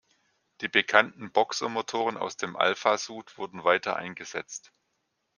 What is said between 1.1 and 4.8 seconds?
Boxermotoren aus dem Alfasud wurden weiter eingesetzt.